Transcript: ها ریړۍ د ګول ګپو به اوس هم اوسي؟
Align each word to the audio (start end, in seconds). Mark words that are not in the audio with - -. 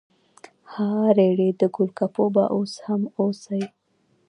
ها 0.71 0.89
ریړۍ 1.17 1.49
د 1.59 1.61
ګول 1.75 1.89
ګپو 1.97 2.23
به 2.33 2.43
اوس 2.55 2.73
هم 2.85 3.01
اوسي؟ 3.19 3.63